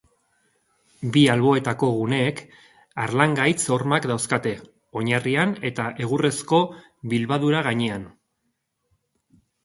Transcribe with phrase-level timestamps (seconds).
[1.15, 2.39] Bi alboetako guneek
[3.03, 4.53] harlangaitz-hormak dauzkate
[5.01, 6.61] oinarrian eta egurrezko
[7.13, 8.09] bilbadura gainean.